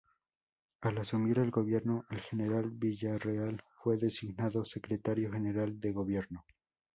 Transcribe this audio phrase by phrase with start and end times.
[0.81, 6.43] Al asumir el gobierno el general Villarreal, fue designado secretario general de gobierno.